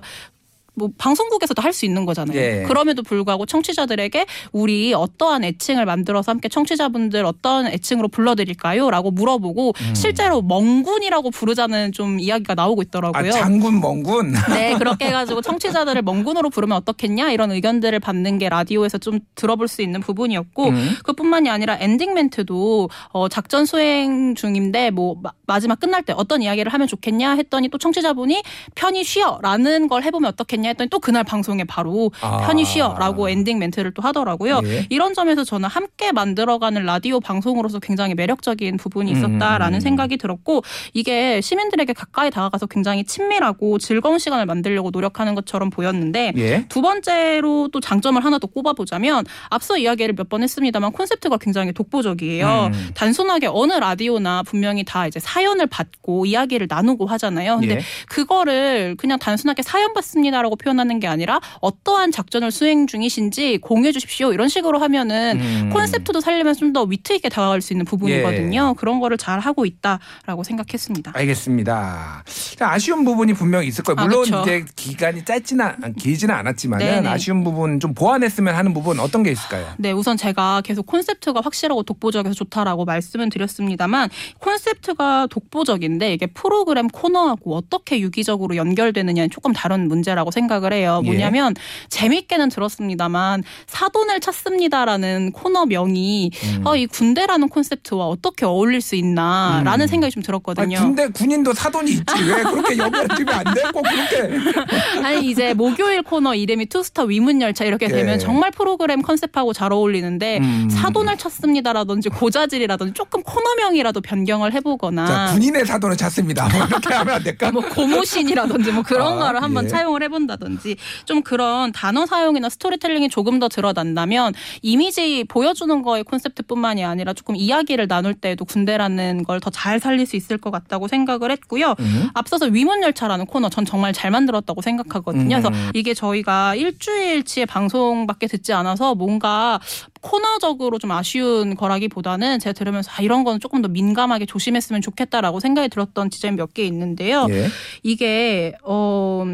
뭐 0.75 0.89
방송국에서도 0.97 1.61
할 1.61 1.75
수 1.75 1.85
있는 1.85 2.05
거잖아요. 2.05 2.37
예. 2.37 2.63
그럼에도 2.65 3.03
불구하고 3.03 3.45
청취자들에게 3.45 4.25
우리 4.53 4.93
어떠한 4.93 5.43
애칭을 5.43 5.85
만들어서 5.85 6.31
함께 6.31 6.47
청취자분들 6.47 7.25
어떤 7.25 7.67
애칭으로 7.67 8.07
불러드릴까요?라고 8.07 9.11
물어보고 9.11 9.73
실제로 9.93 10.41
멍군이라고 10.41 11.31
부르자는 11.31 11.91
좀 11.91 12.17
이야기가 12.19 12.55
나오고 12.55 12.79
음. 12.79 12.83
아 12.83 12.85
있더라고요. 12.85 13.31
장군 13.33 13.81
멍군. 13.81 14.33
네, 14.55 14.75
그렇게 14.77 15.07
해가지고 15.07 15.41
청취자들을 15.41 16.01
멍군으로 16.03 16.49
부르면 16.49 16.77
어떻겠냐 16.77 17.31
이런 17.31 17.51
의견들을 17.51 17.99
받는 17.99 18.37
게 18.37 18.47
라디오에서 18.47 18.99
좀 18.99 19.19
들어볼 19.35 19.67
수 19.67 19.81
있는 19.81 19.99
부분이었고 19.99 20.69
음. 20.69 20.95
그뿐만이 21.03 21.49
아니라 21.49 21.77
엔딩 21.81 22.13
멘트도 22.13 22.89
어, 23.09 23.27
작전 23.27 23.65
수행 23.65 24.33
중인데 24.35 24.91
뭐 24.91 25.17
마, 25.21 25.31
마지막 25.45 25.77
끝날 25.79 26.03
때 26.03 26.13
어떤 26.15 26.41
이야기를 26.41 26.71
하면 26.71 26.87
좋겠냐 26.87 27.33
했더니 27.33 27.67
또 27.67 27.77
청취자분이 27.77 28.43
편히 28.75 29.03
쉬어라는 29.03 29.89
걸 29.89 30.03
해보면 30.03 30.29
어떻겠냐 30.29 30.64
했더니 30.69 30.89
또 30.89 30.99
그날 30.99 31.23
방송에 31.23 31.63
바로 31.63 32.11
아. 32.21 32.37
편히 32.45 32.65
쉬어라고 32.65 33.29
엔딩 33.29 33.57
멘트를 33.59 33.93
또 33.93 34.01
하더라고요. 34.01 34.61
예. 34.65 34.85
이런 34.89 35.13
점에서 35.13 35.43
저는 35.43 35.69
함께 35.69 36.11
만들어가는 36.11 36.85
라디오 36.85 37.19
방송으로서 37.19 37.79
굉장히 37.79 38.13
매력적인 38.13 38.77
부분이 38.77 39.11
있었다라는 39.11 39.77
음. 39.77 39.79
생각이 39.79 40.17
들었고 40.17 40.63
이게 40.93 41.41
시민들에게 41.41 41.93
가까이 41.93 42.29
다가가서 42.29 42.67
굉장히 42.67 43.03
친밀하고 43.03 43.79
즐거운 43.79 44.19
시간을 44.19 44.45
만들려고 44.45 44.89
노력하는 44.91 45.33
것처럼 45.35 45.69
보였는데 45.69 46.33
예. 46.37 46.65
두 46.69 46.81
번째로 46.81 47.69
또 47.71 47.79
장점을 47.79 48.23
하나 48.23 48.37
더 48.39 48.47
꼽아보자면 48.47 49.25
앞서 49.49 49.77
이야기를 49.77 50.13
몇 50.15 50.25
번 50.25 50.41
했습니다만 50.41 50.91
콘셉트가 50.91 51.37
굉장히 51.37 51.71
독보적이에요. 51.71 52.71
음. 52.73 52.89
단순하게 52.95 53.47
어느 53.51 53.73
라디오나 53.73 54.41
분명히 54.41 54.83
다 54.83 55.05
이제 55.05 55.19
사연을 55.19 55.67
받고 55.67 56.25
이야기를 56.25 56.65
나누고 56.67 57.05
하잖아요. 57.05 57.59
근데 57.59 57.75
예. 57.75 57.79
그거를 58.09 58.95
그냥 58.97 59.19
단순하게 59.19 59.61
사연 59.61 59.93
받습니다라고 59.93 60.54
표현하는 60.55 60.99
게 60.99 61.07
아니라 61.07 61.39
어떠한 61.61 62.11
작전을 62.11 62.51
수행 62.51 62.87
중이신지 62.87 63.59
공유해 63.59 63.91
주십시오. 63.91 64.33
이런 64.33 64.47
식으로 64.47 64.79
하면은 64.79 65.39
음. 65.39 65.69
콘셉트도 65.71 66.21
살리면서 66.21 66.59
좀더 66.59 66.83
위트 66.83 67.13
있게 67.13 67.29
다가갈 67.29 67.61
수 67.61 67.73
있는 67.73 67.85
부분이거든요. 67.85 68.69
예. 68.69 68.73
그런 68.77 68.99
거를 68.99 69.17
잘 69.17 69.39
하고 69.39 69.65
있다라고 69.65 70.43
생각했습니다. 70.43 71.11
알겠습니다. 71.15 72.23
자, 72.55 72.71
아쉬운 72.71 73.03
부분이 73.03 73.33
분명 73.33 73.63
히 73.63 73.67
있을 73.67 73.83
거예요. 73.83 73.99
아, 73.99 74.05
물론 74.05 74.23
그쵸. 74.23 74.41
이제 74.43 74.65
기간이 74.75 75.25
짧지는 75.25 75.95
길지는 75.97 76.33
않았지만은 76.33 76.85
네네. 76.85 77.09
아쉬운 77.09 77.43
부분 77.43 77.79
좀 77.79 77.93
보완했으면 77.93 78.55
하는 78.55 78.73
부분 78.73 78.99
어떤 78.99 79.23
게 79.23 79.31
있을까요? 79.31 79.67
네, 79.77 79.91
우선 79.91 80.17
제가 80.17 80.61
계속 80.61 80.85
콘셉트가 80.85 81.41
확실하고 81.41 81.83
독보적이어서 81.83 82.35
좋다라고 82.35 82.85
말씀은 82.85 83.29
드렸습니다만 83.29 84.09
콘셉트가 84.39 85.27
독보적인데 85.29 86.13
이게 86.13 86.27
프로그램 86.27 86.87
코너하고 86.87 87.55
어떻게 87.55 87.99
유기적으로 87.99 88.55
연결되느냐는 88.55 89.29
조금 89.29 89.53
다른 89.53 89.87
문제라고 89.87 90.31
생각 90.31 90.44
을 90.51 90.73
해요. 90.73 91.01
예. 91.03 91.07
뭐냐면 91.07 91.53
재밌게는 91.89 92.49
들었습니다만 92.49 93.43
사돈을 93.67 94.19
찾습니다라는 94.19 95.31
코너 95.31 95.65
명이 95.65 96.31
음. 96.43 96.61
어, 96.65 96.75
이 96.75 96.87
군대라는 96.87 97.49
콘셉트와 97.49 98.07
어떻게 98.07 98.45
어울릴 98.45 98.81
수 98.81 98.95
있나라는 98.95 99.85
음. 99.85 99.87
생각이 99.87 100.11
좀 100.11 100.19
아니, 100.21 100.25
들었거든요. 100.25 100.77
군대 100.77 101.07
군인도 101.07 101.53
사돈이 101.53 101.91
있지 101.91 102.23
왜 102.27 102.43
그렇게 102.43 102.77
연결되면 102.77 103.33
안 103.33 103.53
돼? 103.53 103.61
꼭 103.73 103.83
그렇게 103.83 104.49
아니 105.03 105.29
이제 105.29 105.53
목요일 105.53 106.01
코너 106.03 106.35
이름이 106.35 106.67
투스타 106.67 107.03
위문 107.03 107.41
열차 107.41 107.65
이렇게 107.65 107.87
되면 107.87 108.15
예. 108.15 108.17
정말 108.17 108.51
프로그램 108.51 109.01
컨셉하고 109.01 109.53
잘 109.53 109.73
어울리는데 109.73 110.37
음. 110.39 110.69
사돈을 110.69 111.17
찾습니다라든지 111.17 112.09
고자질이라든지 112.09 112.93
조금 112.93 113.21
코너명이라도 113.23 114.01
변경을 114.01 114.53
해보거나 114.53 115.05
자 115.05 115.33
군인의 115.33 115.65
사돈을 115.65 115.97
찾습니다. 115.97 116.47
뭐 116.49 116.65
이렇게 116.65 116.93
하면 116.93 117.15
안 117.15 117.23
될까? 117.23 117.51
뭐 117.51 117.61
고무신이라든지 117.63 118.71
뭐 118.71 118.83
그런 118.83 119.13
아, 119.21 119.25
거를 119.25 119.43
한번 119.43 119.65
예. 119.65 119.69
차용을 119.69 120.03
해본다 120.03 120.34
든지 120.37 120.75
좀 121.05 121.21
그런 121.21 121.71
단어 121.71 122.05
사용이나 122.05 122.49
스토리텔링이 122.49 123.09
조금 123.09 123.39
더 123.39 123.47
드러난다면 123.47 124.33
이미지 124.61 125.23
보여주는 125.27 125.81
거의 125.81 126.03
콘셉트뿐만이 126.03 126.83
아니라 126.83 127.13
조금 127.13 127.35
이야기를 127.35 127.87
나눌 127.87 128.13
때에도 128.13 128.45
군대라는 128.45 129.23
걸 129.23 129.39
더 129.39 129.49
잘 129.51 129.79
살릴 129.79 130.05
수 130.05 130.15
있을 130.15 130.37
것 130.37 130.51
같다고 130.51 130.87
생각을 130.87 131.31
했고요. 131.31 131.75
음. 131.79 132.09
앞서서 132.13 132.47
위문열차라는 132.47 133.25
코너 133.25 133.49
전 133.49 133.63
정말 133.65 133.93
잘 133.93 134.11
만들었다고 134.11 134.61
생각하거든요. 134.61 135.37
음. 135.37 135.41
그래서 135.41 135.71
이게 135.73 135.93
저희가 135.93 136.55
일주일치의 136.55 137.45
방송밖에 137.45 138.27
듣지 138.27 138.53
않아서 138.53 138.95
뭔가 138.95 139.59
코너적으로 140.01 140.77
좀 140.79 140.91
아쉬운 140.91 141.55
거라기보다는 141.55 142.39
제가 142.39 142.53
들으면서 142.53 142.91
아, 142.95 143.01
이런 143.01 143.23
거는 143.23 143.39
조금 143.39 143.61
더 143.61 143.67
민감하게 143.67 144.25
조심했으면 144.25 144.81
좋겠다라고 144.81 145.39
생각이 145.39 145.69
들었던 145.69 146.09
지점이 146.09 146.35
몇 146.37 146.53
개 146.53 146.63
있는데요. 146.65 147.27
예. 147.31 147.47
이게 147.83 148.53
어 148.63 149.25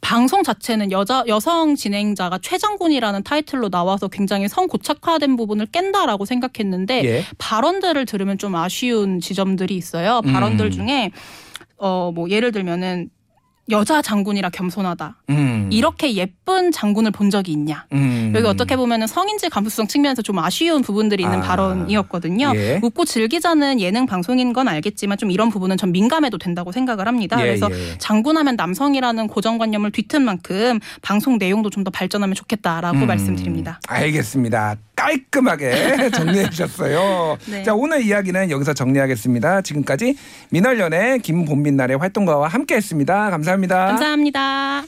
방송 0.00 0.42
자체는 0.42 0.90
여자 0.92 1.24
여성 1.26 1.74
진행자가 1.74 2.38
최장군이라는 2.42 3.22
타이틀로 3.24 3.68
나와서 3.68 4.08
굉장히 4.08 4.48
성고착화된 4.48 5.36
부분을 5.36 5.66
깬다라고 5.66 6.24
생각했는데 6.24 7.04
예. 7.04 7.24
발언들을 7.38 8.06
들으면 8.06 8.38
좀 8.38 8.54
아쉬운 8.54 9.20
지점들이 9.20 9.76
있어요. 9.76 10.22
발언들 10.22 10.66
음. 10.66 10.70
중에 10.70 11.10
어 11.78 12.10
뭐 12.14 12.28
예를 12.30 12.52
들면은 12.52 13.10
여자 13.70 14.00
장군이라 14.02 14.50
겸손하다. 14.50 15.16
음. 15.30 15.68
이렇게 15.72 16.14
예쁜 16.14 16.72
장군을 16.72 17.10
본 17.10 17.30
적이 17.30 17.52
있냐? 17.52 17.86
음. 17.92 18.32
여기 18.34 18.46
어떻게 18.46 18.76
보면은 18.76 19.06
성인지 19.06 19.48
감수성 19.50 19.86
측면에서 19.86 20.22
좀 20.22 20.38
아쉬운 20.38 20.82
부분들이 20.82 21.22
있는 21.22 21.40
아. 21.40 21.42
발언이었거든요. 21.42 22.52
예. 22.54 22.80
웃고 22.82 23.04
즐기자는 23.04 23.80
예능 23.80 24.06
방송인 24.06 24.52
건 24.52 24.68
알겠지만 24.68 25.18
좀 25.18 25.30
이런 25.30 25.50
부분은 25.50 25.76
전 25.76 25.92
민감해도 25.92 26.38
된다고 26.38 26.72
생각을 26.72 27.06
합니다. 27.06 27.36
예, 27.40 27.44
그래서 27.44 27.68
예. 27.70 27.98
장군하면 27.98 28.56
남성이라는 28.56 29.28
고정관념을 29.28 29.90
뒤튼 29.90 30.22
만큼 30.22 30.80
방송 31.02 31.38
내용도 31.38 31.70
좀 31.70 31.78
더 31.78 31.90
발전하면 31.92 32.34
좋겠다라고 32.34 32.98
음. 32.98 33.06
말씀드립니다. 33.06 33.78
알겠습니다. 33.86 34.76
깔끔하게 34.98 36.10
정리해 36.10 36.50
주셨어요. 36.50 37.38
네. 37.46 37.62
자 37.62 37.72
오늘 37.72 38.02
이야기는 38.02 38.50
여기서 38.50 38.74
정리하겠습니다. 38.74 39.62
지금까지 39.62 40.16
민월연의 40.50 41.20
김본민 41.20 41.76
날의 41.76 41.98
활동가와 41.98 42.48
함께 42.48 42.74
했습니다. 42.74 43.30
감사합니다. 43.30 43.86
감사합니다. 43.86 44.82